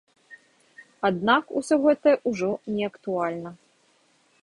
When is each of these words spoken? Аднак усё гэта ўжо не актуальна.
Аднак 1.09 1.53
усё 1.63 1.75
гэта 1.85 2.09
ўжо 2.33 2.51
не 2.79 2.83
актуальна. 2.91 3.49